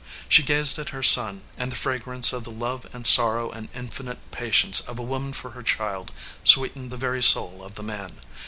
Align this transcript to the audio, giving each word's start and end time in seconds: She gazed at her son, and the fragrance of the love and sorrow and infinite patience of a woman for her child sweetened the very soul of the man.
She 0.27 0.41
gazed 0.41 0.79
at 0.79 0.89
her 0.89 1.03
son, 1.03 1.43
and 1.59 1.71
the 1.71 1.75
fragrance 1.75 2.33
of 2.33 2.43
the 2.43 2.49
love 2.49 2.87
and 2.91 3.05
sorrow 3.05 3.51
and 3.51 3.69
infinite 3.71 4.17
patience 4.31 4.79
of 4.79 4.97
a 4.97 5.03
woman 5.03 5.31
for 5.31 5.51
her 5.51 5.61
child 5.61 6.11
sweetened 6.43 6.89
the 6.89 6.97
very 6.97 7.21
soul 7.21 7.63
of 7.63 7.75
the 7.75 7.83
man. 7.83 8.17